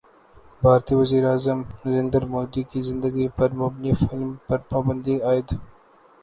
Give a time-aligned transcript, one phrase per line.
[0.61, 5.47] بھارتی وزیراعظم نریندر مودی کی زندگی پر مبنی فلم پر پابندی عائد